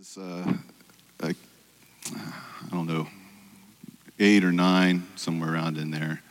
[0.00, 0.54] was, uh,
[1.22, 1.34] I
[2.70, 3.06] don't know,
[4.18, 6.22] eight or nine, somewhere around in there,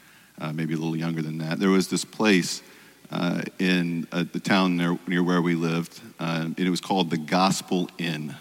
[0.42, 1.60] uh, maybe a little younger than that.
[1.60, 2.64] There was this place
[3.12, 7.12] uh, in uh, the town near, near where we lived, uh, and it was called
[7.12, 8.34] the Gospel Inn.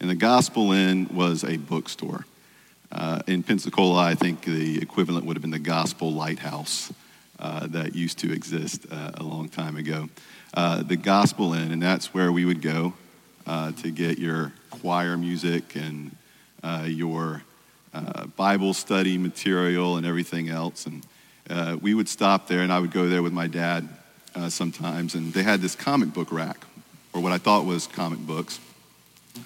[0.00, 2.26] And the Gospel Inn was a bookstore.
[2.90, 6.92] Uh, in Pensacola, I think the equivalent would have been the Gospel Lighthouse
[7.38, 10.08] that used to exist a long time ago.
[10.54, 12.94] the Gospel Inn, and that's where we would go
[13.46, 16.14] to get your choir music and
[16.62, 17.42] uh, your
[17.94, 20.86] uh, Bible study material and everything else.
[20.86, 21.06] And
[21.50, 23.88] uh, we would stop there, and I would go there with my dad
[24.34, 25.14] uh, sometimes.
[25.14, 26.64] And they had this comic book rack,
[27.12, 28.60] or what I thought was comic books.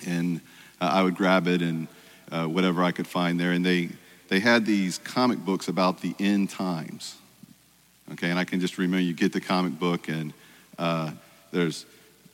[0.06, 0.40] And
[0.80, 1.88] uh, I would grab it and
[2.30, 3.52] uh, whatever I could find there.
[3.52, 3.88] And they,
[4.28, 7.16] they had these comic books about the end times.
[8.12, 10.32] Okay, and I can just remember you get the comic book, and
[11.50, 11.86] there's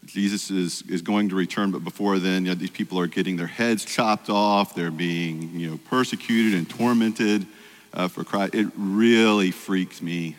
[0.04, 3.36] Jesus is, is going to return, but before then, you know, these people are getting
[3.36, 4.74] their heads chopped off.
[4.74, 7.46] They're being, you know, persecuted and tormented
[7.94, 8.54] uh, for Christ.
[8.54, 10.36] It really freaked me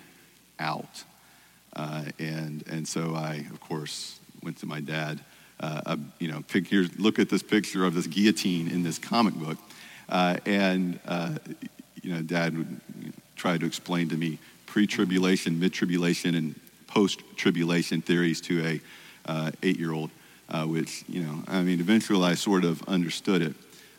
[0.59, 1.03] out.
[1.75, 5.21] Uh, and, and so I, of course, went to my dad.
[5.59, 9.33] Uh, uh you know, pick, look at this picture of this guillotine in this comic
[9.33, 9.57] book.
[10.09, 11.35] Uh, and, uh,
[12.01, 12.81] you know, dad would
[13.37, 18.81] try to explain to me pre-tribulation, mid-tribulation, and post-tribulation theories to a
[19.25, 20.09] uh, eight year old,
[20.49, 23.55] uh, which, you know, I mean, eventually I sort of understood it.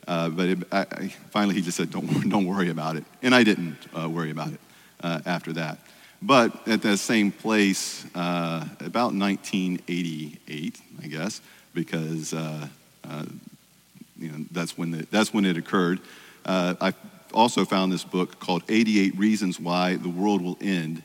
[0.07, 3.05] Uh, but it, I, I, finally he just said, don't, don't worry about it.
[3.23, 4.61] And I didn't uh, worry about it
[5.03, 5.79] uh, after that.
[6.21, 11.41] But at that same place, uh, about 1988, I guess,
[11.75, 16.01] because you know, that's, when the, that's when it occurred,
[16.47, 16.95] I
[17.33, 21.03] also found this book called 88 Reasons Why the World Will End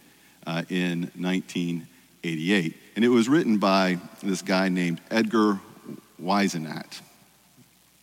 [0.70, 1.12] in
[2.24, 2.76] 1988.
[2.96, 5.60] And it was written by this guy named Edgar
[6.22, 7.02] Whisenant.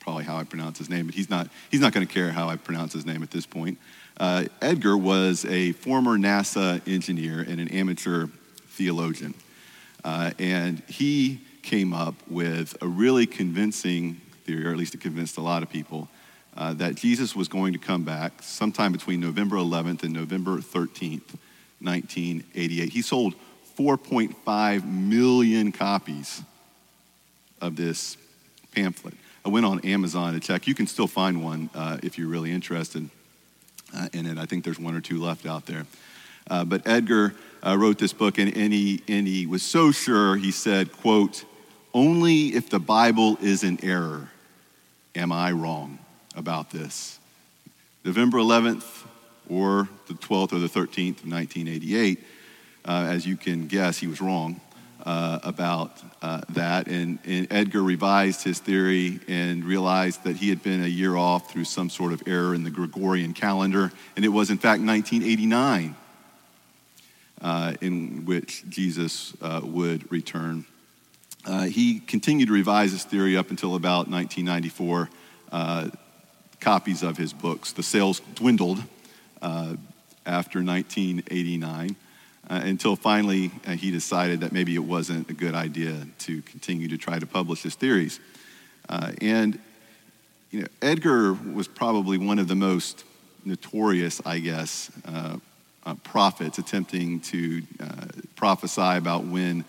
[0.01, 2.49] Probably how I pronounce his name, but he's not, he's not going to care how
[2.49, 3.79] I pronounce his name at this point.
[4.19, 8.29] Uh, Edgar was a former NASA engineer and an amateur
[8.69, 9.35] theologian.
[10.05, 15.37] Uh, and he came up with a really convincing theory, or at least it convinced
[15.37, 16.09] a lot of people,
[16.57, 21.35] uh, that Jesus was going to come back sometime between November 11th and November 13th,
[21.81, 22.89] 1988.
[22.91, 23.35] He sold
[23.77, 26.43] 4.5 million copies
[27.61, 28.17] of this
[28.75, 29.15] pamphlet.
[29.45, 30.67] I went on Amazon to check.
[30.67, 33.09] You can still find one uh, if you're really interested
[33.95, 34.39] uh, in it.
[34.39, 35.87] I think there's one or two left out there.
[36.49, 37.35] Uh, but Edgar
[37.65, 41.45] uh, wrote this book, and, and, he, and he was so sure, he said, quote,
[41.93, 44.29] only if the Bible is in error
[45.15, 45.99] am I wrong
[46.35, 47.19] about this.
[48.05, 49.07] November 11th
[49.49, 52.23] or the 12th or the 13th of 1988,
[52.87, 54.61] uh, as you can guess, he was wrong
[55.05, 56.89] uh, about uh, that.
[56.89, 61.51] And, and, Edgar revised his theory and realized that he had been a year off
[61.51, 63.93] through some sort of error in the Gregorian calendar.
[64.17, 65.95] And it was, in fact, 1989
[67.41, 70.65] uh, in which Jesus uh, would return.
[71.45, 75.09] Uh, he continued to revise his theory up until about 1994.
[76.59, 77.73] copies of his books.
[77.73, 78.83] The sales dwindled
[79.41, 81.95] after 1989
[82.49, 86.89] uh, until finally uh, he decided that maybe it wasn't a good idea to continue
[86.89, 88.21] to try to publish his theories.
[88.89, 89.59] Uh, and
[90.51, 93.05] you know, Edgar was probably one of the most
[93.45, 95.39] notorious, I guess, uh,
[95.85, 98.07] uh, prophets attempting to uh,
[98.37, 99.65] prophesy about when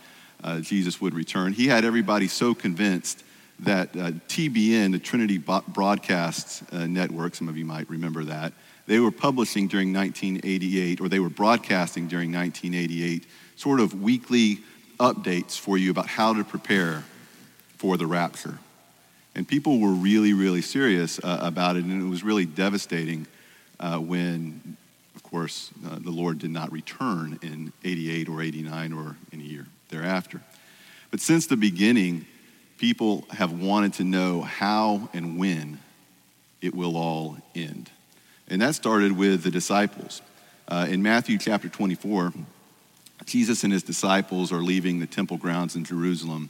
[0.61, 1.51] Jesus would return.
[1.51, 3.21] He had everybody so convinced
[3.59, 8.53] that TBN, the Trinity Broadcast Network, some of you might remember that,
[8.87, 13.25] they were publishing during 1988, or they were broadcasting during 1988,
[13.55, 14.59] sort of weekly
[14.99, 17.03] updates for you about how to prepare
[17.77, 18.57] for the rapture.
[19.35, 23.27] And people were really, really serious uh, about it, and it was really devastating
[23.79, 24.77] uh, when,
[25.15, 29.67] of course, uh, the Lord did not return in 88 or 89 or any year
[29.89, 30.41] thereafter.
[31.11, 32.25] But since the beginning,
[32.77, 35.79] people have wanted to know how and when
[36.61, 37.91] it will all end.
[38.49, 40.21] And that started with the disciples.
[40.67, 42.33] Uh, in Matthew chapter 24,
[43.25, 46.49] Jesus and his disciples are leaving the temple grounds in Jerusalem,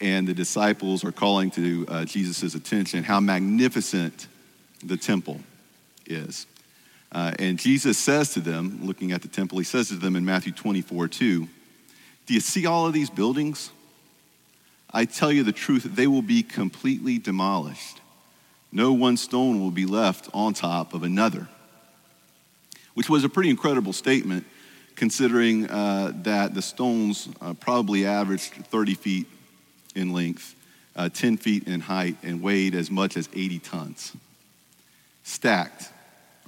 [0.00, 4.26] and the disciples are calling to uh, Jesus' attention how magnificent
[4.84, 5.40] the temple
[6.06, 6.46] is.
[7.12, 10.24] Uh, and Jesus says to them, looking at the temple, he says to them in
[10.24, 11.48] Matthew 24, 2,
[12.26, 13.70] Do you see all of these buildings?
[14.90, 18.01] I tell you the truth, they will be completely demolished
[18.72, 21.46] no one stone will be left on top of another.
[22.94, 24.44] Which was a pretty incredible statement,
[24.96, 29.26] considering uh, that the stones uh, probably averaged 30 feet
[29.94, 30.56] in length
[30.96, 34.12] uh, 10 feet in height, and weighed as much as 80 tons,
[35.22, 35.88] stacked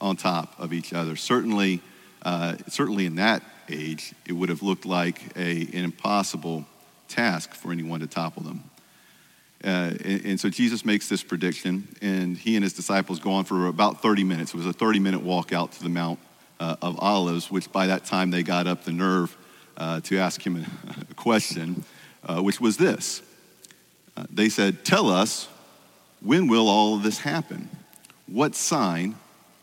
[0.01, 1.17] on top of each other.
[1.17, 1.81] Certainly,
[2.23, 6.67] uh, certainly in that age, it would have looked like a, an impossible
[7.09, 8.63] task for anyone to topple them.
[9.65, 13.45] Uh, and, and, so Jesus makes this prediction, and he and his disciples go on
[13.45, 14.53] for about 30 minutes.
[14.53, 16.19] It was a 30 minute walk out to the Mount
[16.61, 19.35] uh, of Olives, which by that time they got up the nerve
[19.79, 20.67] uh, to ask him
[21.11, 21.83] a, question,
[22.25, 23.23] uh, which was this.
[24.19, 25.49] Uh, they said, Tell us,
[26.21, 27.71] when will all of this happen?
[28.27, 29.15] What sign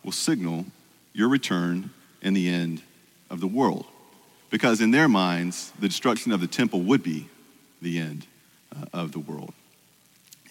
[0.04, 0.66] will signal
[1.14, 1.92] your return
[2.24, 2.82] and the end
[3.30, 3.86] of the world?
[4.50, 7.30] Because in their minds, the destruction of the temple would be
[7.84, 8.26] the end
[8.94, 9.54] of the world.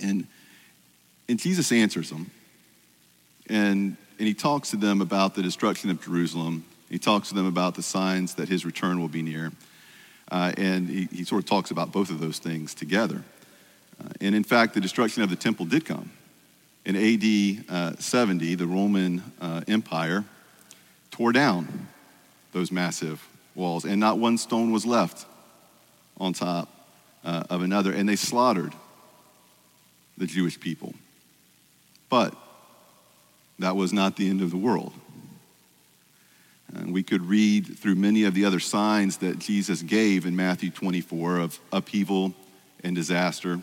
[0.01, 0.27] And,
[1.29, 2.31] and Jesus answers them.
[3.49, 6.65] And, and he talks to them about the destruction of Jerusalem.
[6.89, 9.53] He talks to them about the signs that his return will be near.
[10.31, 13.25] Uh, and he, he, sort of talks about both of those things together.
[14.01, 16.11] Uh, and in fact, the destruction of the temple did come.
[16.85, 20.25] In AD uh, 70, the Roman uh, Empire
[21.11, 21.89] tore down
[22.53, 25.27] those massive walls, and not one stone was left
[26.19, 26.69] on top
[27.25, 27.93] uh, of another.
[27.93, 28.73] And they slaughtered
[30.21, 30.95] the Jewish people.
[32.11, 32.37] But
[33.59, 34.93] that was not the end of the world.
[36.75, 40.71] And we could read through many of the other signs that Jesus gave in Matthew
[40.71, 42.35] 24 of upheaval
[42.85, 43.61] and disaster,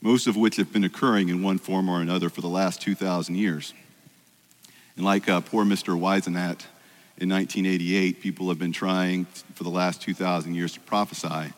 [0.00, 3.36] most of which have been occurring in one form or another for the last 2,000
[3.36, 3.74] years.
[4.96, 5.96] And like uh, poor Mr.
[5.96, 6.66] Whisenant
[7.18, 11.52] in 1988, people have been trying for the last 2,000 years to prophesy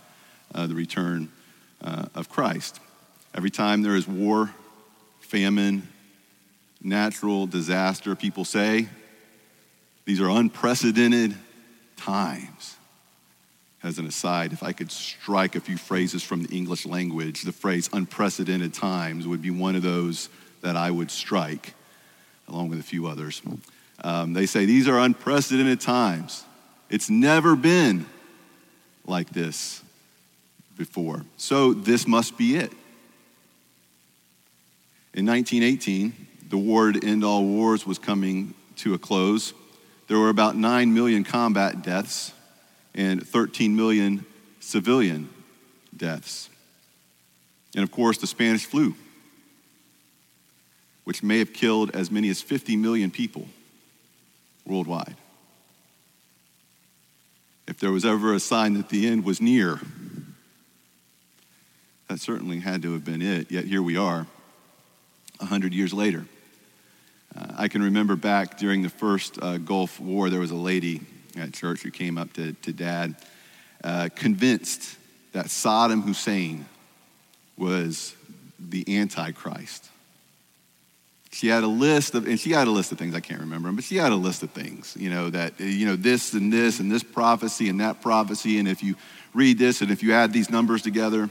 [0.54, 1.30] uh, the return
[1.82, 2.80] uh, of Christ.
[3.38, 4.52] Every time there is war,
[5.20, 5.86] famine,
[6.82, 8.88] natural disaster, people say
[10.06, 11.36] these are unprecedented
[11.96, 12.74] times.
[13.84, 17.52] As an aside, if I could strike a few phrases from the English language, the
[17.52, 20.30] phrase unprecedented times would be one of those
[20.62, 21.74] that I would strike,
[22.48, 23.40] along with a few others.
[24.02, 26.42] Um, they say these are unprecedented times.
[26.90, 28.04] It's never been
[29.06, 29.80] like this
[30.76, 31.24] before.
[31.36, 32.72] So this must be it.
[35.18, 36.12] In 1918,
[36.48, 39.52] the war to end all wars was coming to a close.
[40.06, 42.32] There were about 9 million combat deaths
[42.94, 44.24] and 13 million
[44.60, 45.28] civilian
[45.96, 46.48] deaths.
[47.74, 48.94] And of course, the Spanish flu,
[51.02, 53.48] which may have killed as many as 50 million people
[54.64, 55.16] worldwide.
[57.66, 59.80] If there was ever a sign that the end was near,
[62.06, 64.28] that certainly had to have been it, yet here we are.
[65.38, 66.24] 100 years later.
[67.36, 71.02] Uh, I can remember back during the first uh, Gulf War, there was a lady
[71.36, 73.14] at church who came up to, to dad,
[73.84, 74.96] uh, convinced
[75.32, 76.66] that Saddam Hussein
[77.56, 78.14] was
[78.58, 79.88] the Antichrist.
[81.30, 83.68] She had a list of, and she had a list of things, I can't remember
[83.68, 86.52] them, but she had a list of things, you know, that, you know, this and
[86.52, 88.58] this and this prophecy and that prophecy.
[88.58, 88.96] And if you
[89.34, 91.28] read this and if you add these numbers together,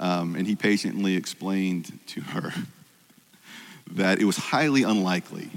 [0.00, 2.52] um, and he patiently explained to her
[3.92, 5.50] that it was highly unlikely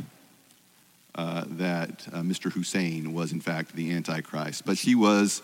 [1.16, 2.52] uh, that uh, Mr.
[2.52, 4.66] Hussein was, in fact, the Antichrist.
[4.66, 5.42] But she was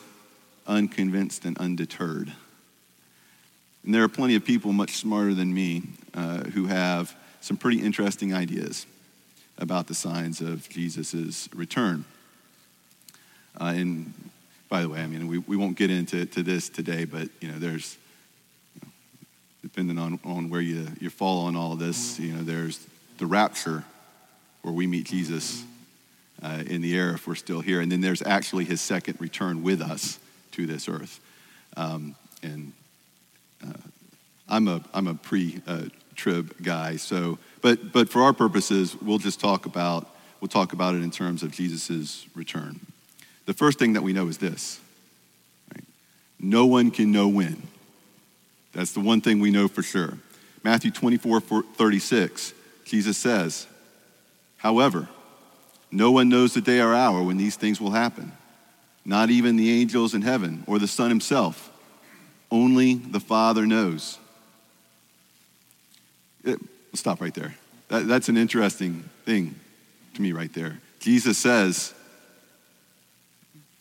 [0.67, 2.31] unconvinced and undeterred.
[3.83, 5.83] And there are plenty of people much smarter than me
[6.13, 8.85] uh, who have some pretty interesting ideas
[9.57, 12.05] about the signs of Jesus' return.
[13.59, 14.13] Uh, and
[14.69, 17.47] by the way, I mean, we, we won't get into to this today, but, you
[17.47, 17.97] know, there's
[19.65, 22.85] depending on, on where you, you fall on all this, you know, there's
[23.17, 23.83] the rapture
[24.61, 25.63] where we meet Jesus
[26.43, 27.81] uh, in the air if we're still here.
[27.81, 30.19] And then there's actually his second return with us
[30.51, 31.19] to this earth.
[31.75, 32.73] Um, and
[33.67, 33.73] uh,
[34.47, 36.97] I'm a, I'm a pre uh, trib guy.
[36.97, 40.07] So, but, but for our purposes, we'll just talk about,
[40.41, 42.81] we'll talk about it in terms of Jesus' return.
[43.47, 44.79] The first thing that we know is this
[45.73, 45.83] right?
[46.39, 47.63] no one can know when.
[48.75, 50.17] That's the one thing we know for sure.
[50.61, 52.53] Matthew 24, 36,
[52.83, 53.67] Jesus says,
[54.57, 55.07] However,
[55.91, 58.33] no one knows the day or hour when these things will happen,
[59.05, 61.71] not even the angels in heaven or the Son himself.
[62.51, 64.17] Only the Father knows.
[66.43, 66.59] It,
[66.93, 67.55] stop right there.
[67.87, 69.55] That, that's an interesting thing
[70.15, 70.79] to me, right there.
[70.99, 71.93] Jesus says,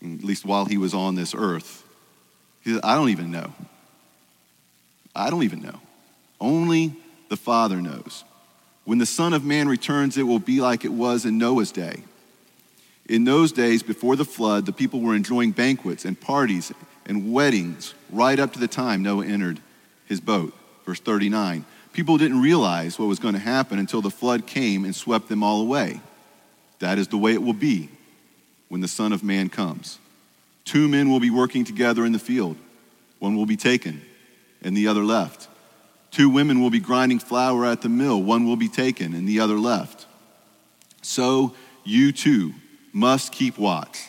[0.03, 1.83] at least while he was on this earth,
[2.63, 3.53] he I don't even know.
[5.15, 5.81] I don't even know.
[6.41, 6.95] Only
[7.29, 8.25] the Father knows.
[8.85, 12.03] When the Son of Man returns, it will be like it was in Noah's day.
[13.07, 16.73] In those days before the flood, the people were enjoying banquets and parties
[17.07, 19.61] and weddings right up to the time Noah entered
[20.07, 20.55] his boat.
[20.85, 24.97] Verse 39 People didn't realize what was going to happen until the flood came and
[24.97, 26.01] swept them all away.
[26.81, 27.89] That is the way it will be
[28.69, 29.99] when the Son of Man comes.
[30.65, 32.57] Two men will be working together in the field,
[33.21, 34.03] one will be taken
[34.65, 35.49] and the other left.
[36.11, 39.41] Two women will be grinding flour at the mill, one will be taken and the
[39.41, 40.07] other left.
[41.03, 41.55] So
[41.85, 42.55] you too
[42.93, 44.09] must keep watch,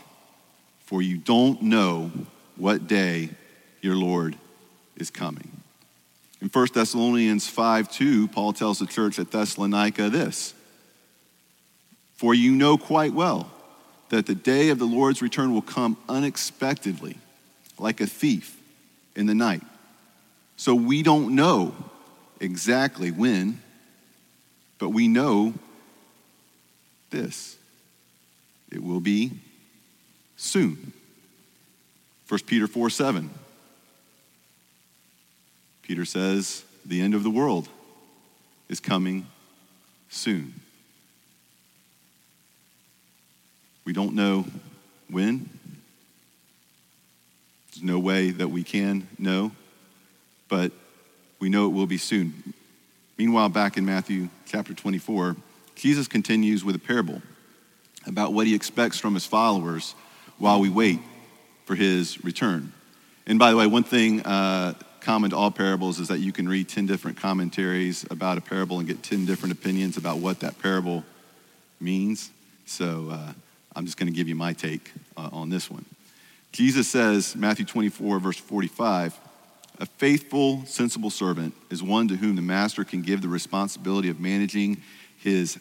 [0.86, 2.12] for you don't know
[2.56, 3.32] what day
[3.82, 4.38] your Lord
[4.96, 5.52] is coming.
[6.42, 10.54] In 1 Thessalonians 5 2, Paul tells the church at Thessalonica this
[12.16, 13.52] For you know quite well
[14.10, 17.18] that the day of the Lord's return will come unexpectedly,
[17.80, 18.62] like a thief
[19.16, 19.64] in the night.
[20.58, 21.76] So we don't know
[22.40, 23.62] exactly when,
[24.80, 25.54] but we know
[27.10, 27.58] this
[28.72, 29.32] it will be
[30.36, 30.94] soon.
[32.28, 33.30] 1 Peter 4 7.
[35.84, 37.70] Peter says, the end of the world
[38.70, 39.28] is coming
[40.10, 40.54] soon.
[43.86, 44.46] We don't know
[45.10, 45.48] when.
[47.72, 49.52] There's no way that we can know,
[50.48, 50.72] but
[51.40, 52.54] we know it will be soon.
[53.18, 55.36] Meanwhile, back in Matthew chapter 24,
[55.76, 57.22] Jesus continues with a parable
[58.08, 59.96] about what he expects from his followers
[60.38, 61.00] while we wait
[61.66, 62.72] for his return.
[63.26, 66.48] And by the way, one thing uh, common to all parables is that you can
[66.48, 70.60] read 10 different commentaries about a parable and get 10 different opinions about what that
[70.60, 71.04] parable
[71.80, 72.32] means.
[72.66, 73.34] So uh,
[73.76, 75.86] I'm just going to give you my take uh, on this one.
[76.52, 79.20] Jesus says, Matthew 24, verse 45,
[79.80, 84.20] a faithful, sensible servant is one to whom the master can give the responsibility of
[84.20, 84.82] managing
[85.18, 85.60] his,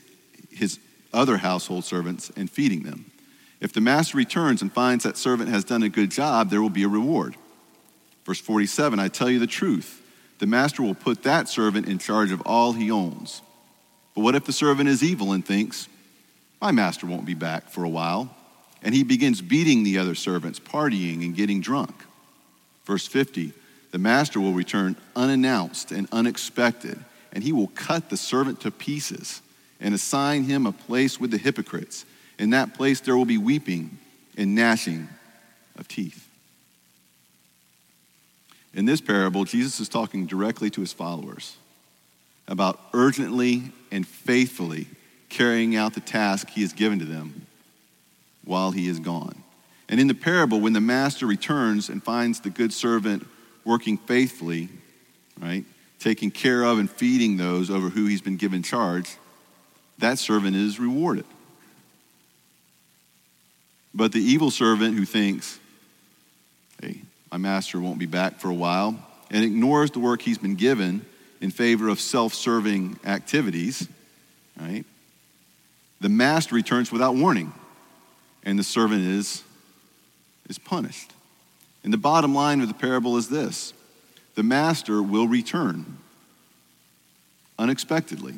[0.50, 0.78] his
[1.12, 3.10] other household servants and feeding them.
[3.60, 6.70] If the master returns and finds that servant has done a good job, there will
[6.70, 7.36] be a reward.
[8.24, 10.02] Verse 47 I tell you the truth,
[10.38, 13.42] the master will put that servant in charge of all he owns.
[14.14, 15.88] But what if the servant is evil and thinks,
[16.60, 18.34] My master won't be back for a while?
[18.82, 21.94] And he begins beating the other servants, partying and getting drunk.
[22.84, 23.54] Verse 50
[23.94, 26.98] The master will return unannounced and unexpected,
[27.32, 29.40] and he will cut the servant to pieces
[29.78, 32.04] and assign him a place with the hypocrites.
[32.36, 33.96] In that place there will be weeping
[34.36, 35.06] and gnashing
[35.78, 36.28] of teeth.
[38.74, 41.56] In this parable, Jesus is talking directly to his followers
[42.48, 44.88] about urgently and faithfully
[45.28, 47.46] carrying out the task he has given to them
[48.44, 49.44] while he is gone.
[49.88, 53.24] And in the parable, when the master returns and finds the good servant
[53.64, 54.68] working faithfully,
[55.40, 55.64] right,
[55.98, 59.16] taking care of and feeding those over who he's been given charge,
[59.98, 61.24] that servant is rewarded.
[63.94, 65.58] But the evil servant who thinks,
[66.82, 68.98] hey, my master won't be back for a while,
[69.30, 71.04] and ignores the work he's been given
[71.40, 73.88] in favor of self serving activities,
[74.60, 74.84] right?
[76.00, 77.52] The master returns without warning,
[78.44, 79.42] and the servant is,
[80.48, 81.12] is punished.
[81.84, 83.72] And the bottom line of the parable is this
[84.34, 85.98] the master will return
[87.58, 88.34] unexpectedly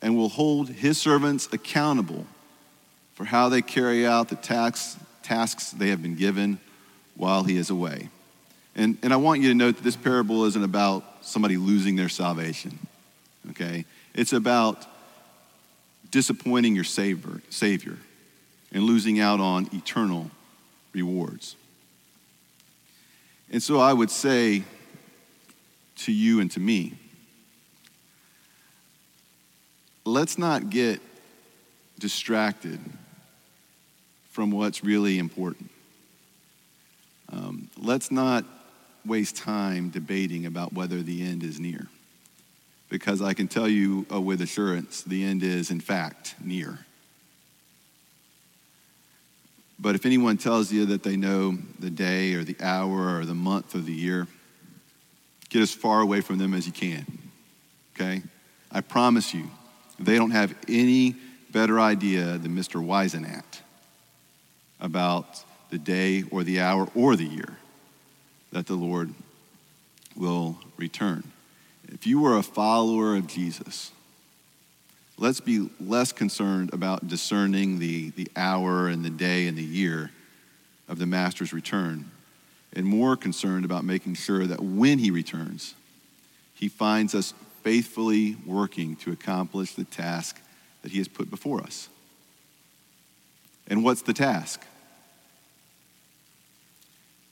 [0.00, 2.26] and will hold his servants accountable
[3.14, 6.58] for how they carry out the tax, tasks they have been given
[7.16, 8.08] while he is away.
[8.76, 12.08] And, and I want you to note that this parable isn't about somebody losing their
[12.08, 12.78] salvation,
[13.50, 13.84] okay?
[14.14, 14.86] It's about
[16.10, 17.98] disappointing your savior, savior
[18.72, 20.30] and losing out on eternal
[20.92, 21.56] rewards.
[23.50, 24.62] And so I would say
[25.96, 26.94] to you and to me,
[30.04, 31.00] let's not get
[31.98, 32.80] distracted
[34.30, 35.70] from what's really important.
[37.32, 38.44] Um, let's not
[39.04, 41.86] waste time debating about whether the end is near.
[42.88, 46.78] Because I can tell you uh, with assurance, the end is, in fact, near.
[49.78, 53.34] But if anyone tells you that they know the day or the hour or the
[53.34, 54.26] month or the year,
[55.50, 57.06] get as far away from them as you can.
[57.94, 58.22] Okay?
[58.72, 59.50] I promise you,
[59.98, 61.16] they don't have any
[61.50, 62.84] better idea than Mr.
[62.84, 63.62] Whisenant
[64.80, 67.56] about the day or the hour or the year
[68.52, 69.12] that the Lord
[70.16, 71.24] will return.
[71.88, 73.92] If you are a follower of Jesus,
[75.18, 80.10] let's be less concerned about discerning the, the hour and the day and the year
[80.88, 82.10] of the Master's return,
[82.72, 85.74] and more concerned about making sure that when he returns,
[86.54, 90.40] he finds us faithfully working to accomplish the task
[90.82, 91.88] that he has put before us.
[93.66, 94.64] And what's the task?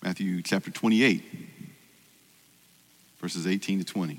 [0.02, 1.24] Matthew chapter 28,
[3.18, 4.18] verses 18 to 20.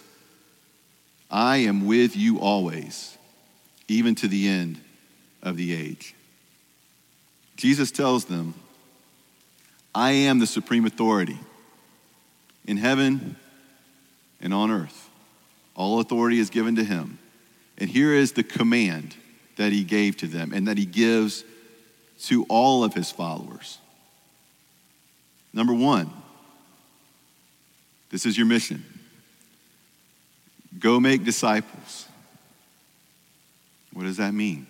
[1.31, 3.17] I am with you always,
[3.87, 4.81] even to the end
[5.41, 6.13] of the age.
[7.55, 8.53] Jesus tells them,
[9.95, 11.39] I am the supreme authority
[12.65, 13.37] in heaven
[14.41, 15.09] and on earth.
[15.73, 17.17] All authority is given to him.
[17.77, 19.15] And here is the command
[19.55, 21.45] that he gave to them and that he gives
[22.23, 23.79] to all of his followers.
[25.53, 26.11] Number one,
[28.09, 28.85] this is your mission
[30.81, 32.07] go make disciples.
[33.93, 34.67] What does that mean?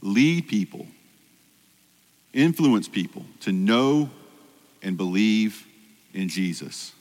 [0.00, 0.86] Lead people,
[2.32, 4.08] influence people to know
[4.82, 5.66] and believe
[6.14, 6.92] in Jesus.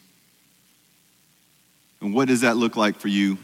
[2.01, 3.37] And what does that look like for you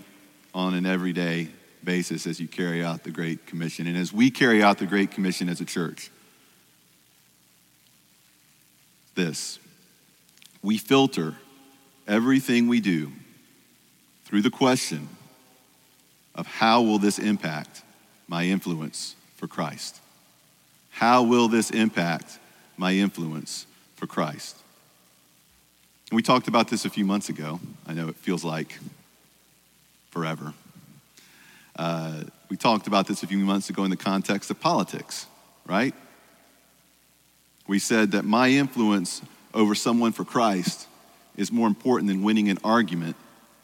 [0.54, 1.50] on an everyday
[1.84, 5.12] basis as you carry out the Great Commission and as we carry out the Great
[5.12, 6.10] Commission as a church?
[9.16, 9.60] This
[10.64, 11.36] we filter
[12.08, 13.12] everything we do
[14.32, 15.10] through the question
[16.36, 17.82] of how will this impact
[18.30, 20.00] my influence for Christ?
[20.90, 22.40] How will this impact
[22.78, 23.66] my influence
[23.98, 24.56] for Christ?
[26.10, 27.60] And we talked about this a few months ago.
[27.86, 28.80] I know it feels like
[30.12, 30.54] forever.
[31.76, 35.26] Uh, we talked about this a few months ago in the context of politics,
[35.66, 35.94] right?
[37.68, 39.22] We said that my influence
[39.54, 40.88] over someone for Christ
[41.36, 43.18] is more important than winning an argument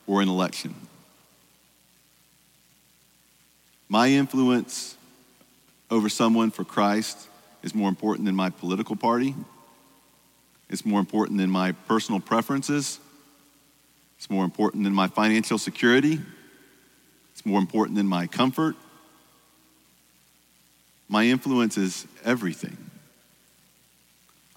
[0.08, 0.74] or an election.
[3.90, 4.96] My influence
[5.92, 7.28] over someone for Christ
[7.64, 9.36] is more important than my political party.
[10.70, 13.00] It's more important than my personal preferences.
[14.18, 16.20] It's more important than my financial security.
[17.34, 18.76] It's more important than my comfort.
[21.08, 22.78] My influence is everything.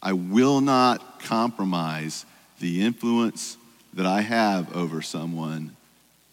[0.02, 2.24] I will not compromise
[2.58, 3.56] the influence
[3.94, 5.76] that I have over someone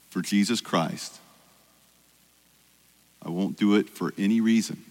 [0.10, 1.20] for Jesus Christ.
[3.24, 4.84] I won't do it for any reason.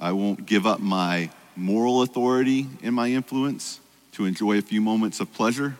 [0.00, 3.78] I won't give up my moral authority and my influence
[4.12, 5.76] to enjoy a few moments of pleasure.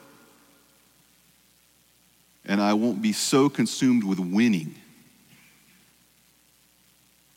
[2.45, 4.75] And I won't be so consumed with winning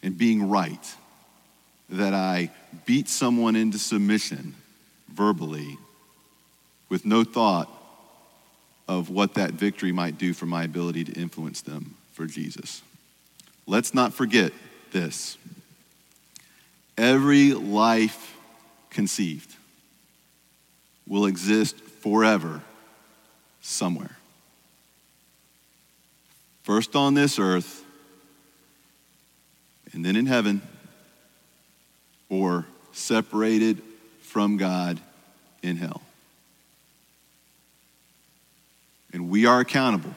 [0.03, 0.95] and being right
[1.89, 2.51] that I
[2.85, 4.55] beat someone into submission
[5.11, 5.77] verbally
[6.89, 7.69] with no thought
[8.87, 12.81] of what that victory might do for my ability to influence them for Jesus.
[13.67, 14.53] Let's not forget
[14.91, 15.37] this.
[16.97, 18.35] Every life
[18.89, 19.53] conceived
[21.07, 22.61] will exist forever
[23.61, 24.17] somewhere.
[26.63, 27.83] First on this earth,
[29.93, 30.61] and then in heaven,
[32.29, 33.81] or separated
[34.21, 34.99] from God
[35.61, 36.01] in hell.
[39.15, 40.13] And we are accountable.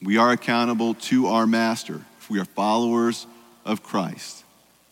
[0.00, 3.26] We are accountable to our Master if we are followers
[3.64, 4.44] of Christ.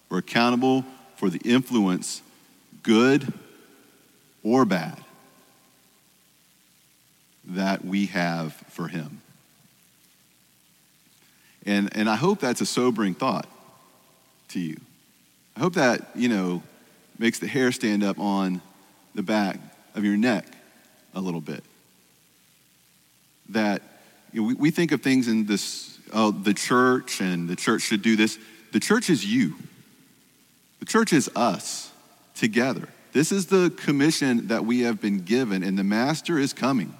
[0.09, 2.23] We're accountable for the influence,
[2.83, 3.33] good
[4.43, 4.99] or bad,
[7.45, 9.21] that we have for Him.
[11.65, 13.47] And, and I hope that's a sobering thought
[14.49, 14.81] to you.
[15.57, 16.65] I hope that, you know,
[17.17, 18.61] makes the hair stand up on
[19.15, 19.61] the back
[19.95, 20.47] of your neck
[21.15, 21.63] a little bit.
[23.51, 23.83] That
[24.33, 27.83] you know, we, we think of things in this, oh, the church and the church
[27.83, 28.39] should do this.
[28.73, 29.55] The church is you,
[30.81, 31.93] the church is us
[32.35, 32.89] together.
[33.13, 36.93] This is the commission that we have been given, and the master is coming.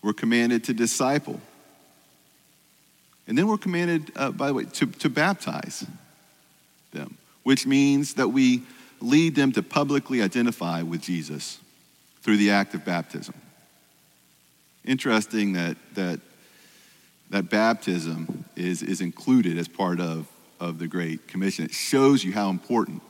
[0.00, 1.40] We're commanded to disciple.
[3.26, 5.84] And then we're commanded, uh, by the way, to, to baptize
[6.92, 8.62] them, which means that we
[9.02, 11.58] lead them to publicly identify with Jesus
[12.28, 13.34] through the act of baptism.
[14.84, 16.20] Interesting that, that,
[17.30, 20.28] that baptism is, is included as part of,
[20.60, 21.64] of the Great Commission.
[21.64, 23.00] It shows you how important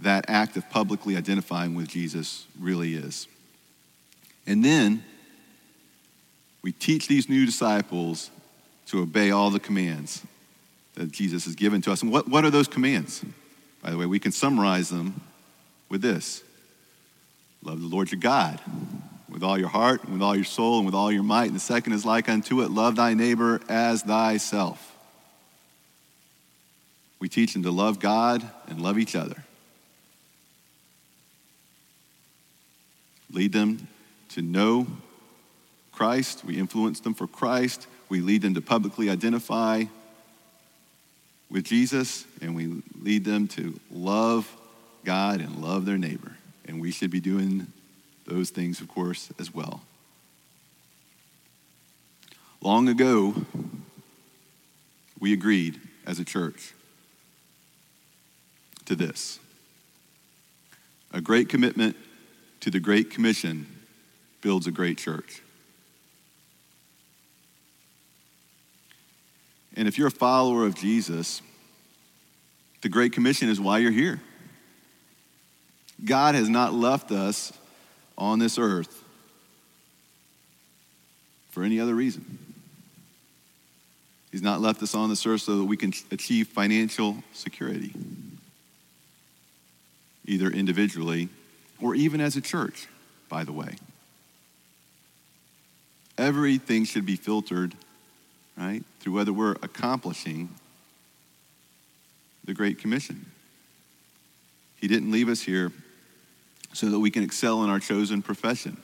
[0.00, 3.28] that act of publicly identifying with Jesus really is.
[4.44, 5.04] And then
[6.62, 8.28] we teach these new disciples
[8.86, 10.26] to obey all the commands
[10.96, 12.02] that Jesus has given to us.
[12.02, 13.24] And what, what are those commands?
[13.80, 15.20] By the way, we can summarize them
[15.88, 16.42] with this
[17.62, 18.60] love the Lord your God
[19.28, 21.46] with all your heart, and with all your soul, and with all your might.
[21.46, 24.96] And the second is like unto it love thy neighbor as thyself.
[27.20, 29.44] We teach them to love God and love each other.
[33.32, 33.86] Lead them
[34.30, 34.86] to know
[35.92, 36.44] Christ.
[36.44, 37.86] We influence them for Christ.
[38.08, 39.84] We lead them to publicly identify
[41.50, 44.50] with Jesus, and we lead them to love
[45.04, 46.32] God and love their neighbor.
[46.70, 47.66] And we should be doing
[48.26, 49.80] those things, of course, as well.
[52.60, 53.34] Long ago,
[55.18, 56.72] we agreed as a church
[58.84, 59.40] to this
[61.12, 61.96] a great commitment
[62.60, 63.66] to the Great Commission
[64.40, 65.42] builds a great church.
[69.74, 71.42] And if you're a follower of Jesus,
[72.82, 74.20] the Great Commission is why you're here.
[76.04, 77.52] God has not left us
[78.16, 79.04] on this earth
[81.50, 82.38] for any other reason.
[84.30, 87.92] He's not left us on this earth so that we can achieve financial security,
[90.24, 91.28] either individually
[91.80, 92.86] or even as a church,
[93.28, 93.74] by the way.
[96.16, 97.74] Everything should be filtered,
[98.56, 100.50] right, through whether we're accomplishing
[102.44, 103.26] the Great Commission.
[104.76, 105.72] He didn't leave us here
[106.72, 108.80] so that we can excel in our chosen profession.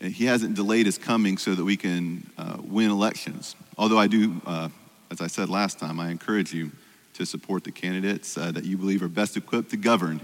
[0.00, 3.54] He hasn't delayed his coming so that we can uh, win elections.
[3.76, 4.70] Although I do, uh,
[5.10, 6.70] as I said last time, I encourage you
[7.14, 10.20] to support the candidates uh, that you believe are best equipped to govern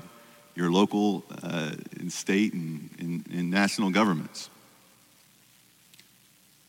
[0.55, 4.49] your local uh, and state and, and, and national governments.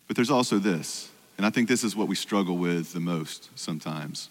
[0.07, 3.49] But there's also this, and I think this is what we struggle with the most
[3.55, 4.29] sometimes.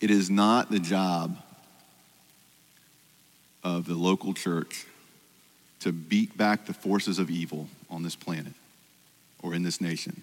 [0.00, 1.36] It is not the job
[3.64, 4.86] of the local church
[5.80, 8.52] to beat back the forces of evil on this planet
[9.42, 10.22] or in this nation.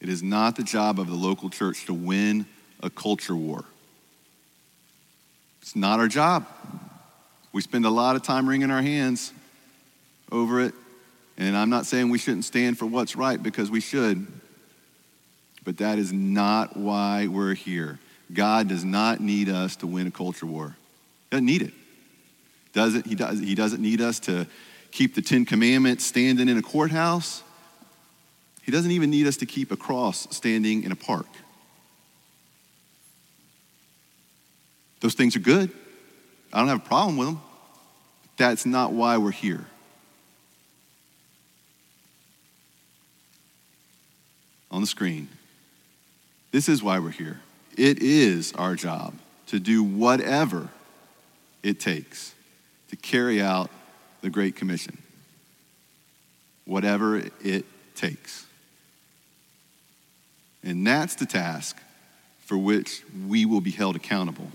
[0.00, 2.46] It is not the job of the local church to win
[2.82, 3.64] a culture war.
[5.60, 6.46] It's not our job.
[7.52, 9.32] We spend a lot of time wringing our hands
[10.30, 10.74] over it.
[11.36, 14.26] And I'm not saying we shouldn't stand for what's right because we should.
[15.64, 17.98] But that is not why we're here.
[18.32, 20.76] God does not need us to win a culture war.
[21.30, 21.74] He doesn't need it.
[22.72, 24.46] Doesn't, he, does, he doesn't need us to
[24.90, 27.42] keep the Ten Commandments standing in a courthouse.
[28.62, 31.26] He doesn't even need us to keep a cross standing in a park.
[35.00, 35.70] Those things are good.
[36.52, 37.40] I don't have a problem with them.
[38.36, 39.64] That's not why we're here.
[44.70, 45.28] On the screen.
[46.52, 47.40] This is why we're here.
[47.76, 49.14] It is our job
[49.46, 50.68] to do whatever
[51.62, 52.34] it takes
[52.90, 53.70] to carry out
[54.20, 54.98] the Great Commission.
[56.64, 58.46] Whatever it takes.
[60.62, 61.76] And that's the task
[62.40, 64.50] for which we will be held accountable.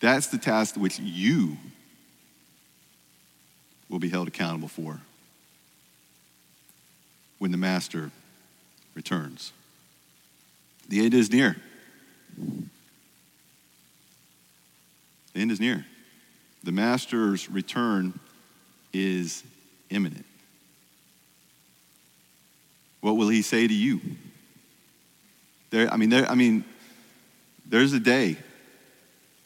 [0.00, 1.56] That's the task which you
[3.88, 5.00] will be held accountable for
[7.38, 8.10] when the Master
[8.94, 9.52] returns.
[10.88, 11.56] The end is near.
[15.32, 15.86] The end is near.
[16.68, 18.20] The Master's return
[18.92, 19.42] is
[19.88, 20.26] imminent.
[23.00, 24.02] What will he say to you?
[25.70, 26.66] There, I mean, there, I mean,
[27.64, 28.36] there's a day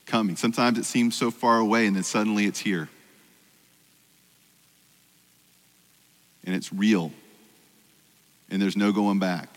[0.05, 0.35] coming.
[0.35, 2.89] Sometimes it seems so far away, and then suddenly it's here.
[6.43, 7.13] And it's real.
[8.51, 9.49] And there's no going back.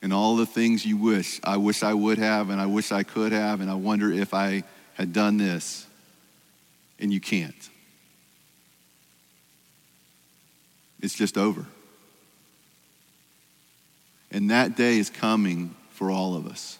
[0.00, 3.02] And all the things you wish, I wish I would have, and I wish I
[3.02, 4.62] could have, and I wonder if I
[4.94, 5.86] had done this.
[7.00, 7.70] And you can't.
[11.00, 11.66] It's just over.
[14.30, 16.78] And that day is coming for all of us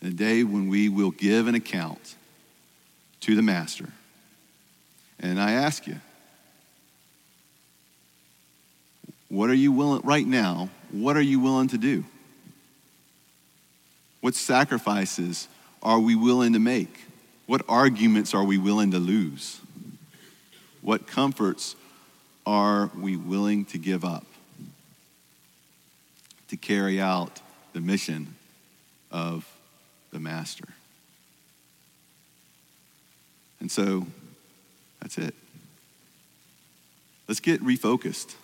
[0.00, 2.14] The day when we will give an account
[3.20, 3.88] to the Master.
[5.18, 5.96] And I ask you,
[9.28, 12.04] what are you willing, right now, what are you willing to do?
[14.20, 15.48] What sacrifices
[15.82, 17.07] are we willing to make?
[17.48, 19.60] What arguments are we willing to lose?
[20.82, 21.74] What comforts
[22.46, 24.24] are we willing to give up
[26.48, 27.40] to carry out
[27.72, 28.34] the mission
[29.10, 29.46] of
[30.12, 30.64] the master.
[33.60, 34.06] And so
[35.00, 35.34] that's it.
[37.26, 38.34] Let's get refocused.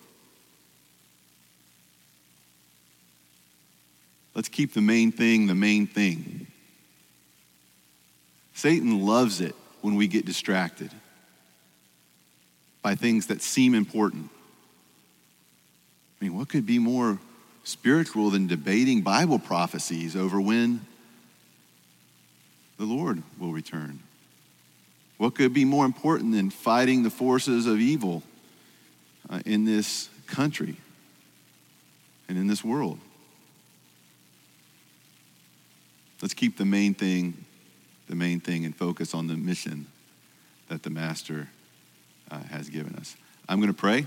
[4.35, 6.44] Let's keep the main thing the main thing.
[8.55, 10.89] Satan loves it when we get distracted.
[12.81, 14.29] by things that seem important.
[16.21, 17.17] I mean, what could be more
[17.63, 20.85] spiritual than debating Bible prophecies over when
[22.77, 24.01] the Lord will return?
[25.17, 28.21] What could be more important than fighting the forces of evil
[29.31, 30.75] uh, in this country
[32.29, 32.99] and in this world?
[36.21, 37.45] Let's keep the main thing
[38.07, 39.87] the main thing and focus on the mission
[40.69, 41.49] that the Master
[42.31, 43.15] uh, has given us.
[43.47, 44.05] I'm going to pray,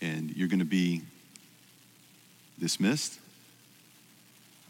[0.00, 1.02] and you're going to be
[2.58, 3.18] dismissed.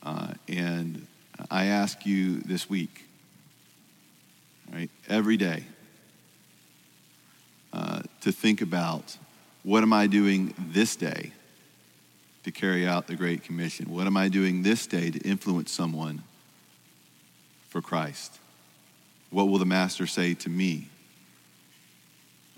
[0.02, 1.06] Uh, and
[1.50, 3.04] I ask you this week,
[4.72, 5.64] right, every day,
[7.72, 9.16] uh, to think about
[9.62, 11.32] what am I doing this day
[12.44, 13.90] to carry out the Great Commission?
[13.90, 16.22] What am I doing this day to influence someone
[17.68, 18.38] for Christ?
[19.30, 20.88] What will the Master say to me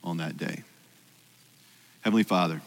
[0.04, 0.62] on that day?
[2.02, 2.60] Heavenly Father,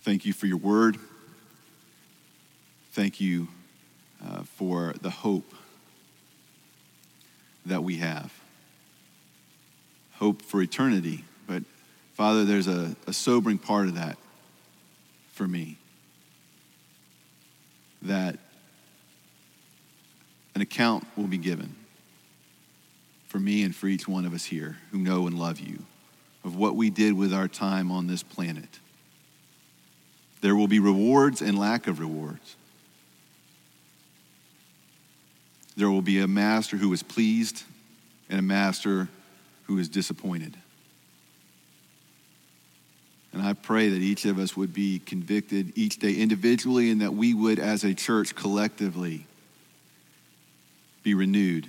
[0.00, 0.98] thank you for your word.
[2.92, 3.48] Thank you
[4.24, 5.54] uh, for the hope
[7.64, 8.32] that we have.
[10.14, 11.24] Hope for eternity.
[11.46, 11.62] But,
[12.14, 14.18] Father, there's a, a sobering part of that
[15.32, 15.78] for me.
[18.02, 18.38] That
[20.54, 21.74] an account will be given
[23.26, 25.78] for me and for each one of us here who know and love you
[26.44, 28.78] of what we did with our time on this planet.
[30.42, 32.56] There will be rewards and lack of rewards.
[35.76, 37.62] There will be a master who is pleased
[38.28, 39.08] and a master
[39.64, 40.56] who is disappointed.
[43.32, 47.14] And I pray that each of us would be convicted each day individually and that
[47.14, 49.26] we would, as a church, collectively
[51.02, 51.68] be renewed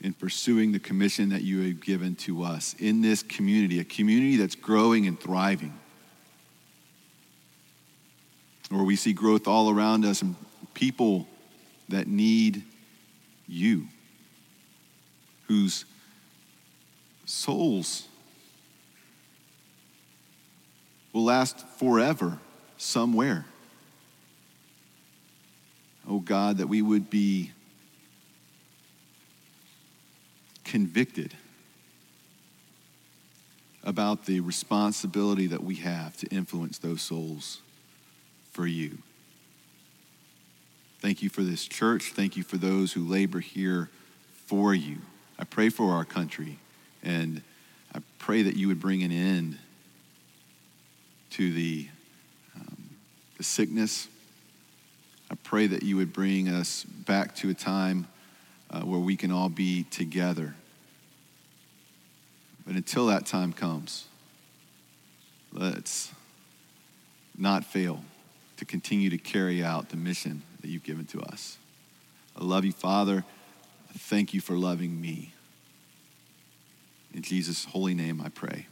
[0.00, 4.36] in pursuing the commission that you have given to us in this community, a community
[4.36, 5.78] that's growing and thriving.
[8.70, 10.36] Where we see growth all around us and
[10.74, 11.26] people
[11.88, 12.62] that need
[13.48, 13.88] you,
[15.48, 15.84] whose
[17.26, 18.06] souls
[21.12, 22.38] will last forever
[22.76, 23.44] somewhere
[26.10, 27.52] oh God, that we would be
[30.64, 31.34] convicted
[33.84, 37.60] about the responsibility that we have to influence those souls
[38.50, 38.98] for you.
[40.98, 42.12] Thank you for this church.
[42.12, 43.88] Thank you for those who labor here
[44.46, 44.98] for you.
[45.38, 46.58] I pray for our country,
[47.04, 47.40] and
[47.94, 49.58] I pray that you would bring an end
[51.30, 51.88] to the,
[52.56, 52.90] um,
[53.38, 54.08] the sickness
[55.30, 58.08] I pray that you would bring us back to a time
[58.70, 60.54] uh, where we can all be together.
[62.66, 64.06] But until that time comes,
[65.52, 66.12] let's
[67.38, 68.02] not fail
[68.56, 71.58] to continue to carry out the mission that you've given to us.
[72.36, 73.24] I love you, Father.
[73.96, 75.32] Thank you for loving me.
[77.14, 78.66] In Jesus' holy name I pray.